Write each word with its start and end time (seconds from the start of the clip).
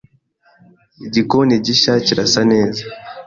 Igikoni 1.07 1.53
gishya 1.65 1.93
kirasa 2.05 2.41
neza 2.51 2.81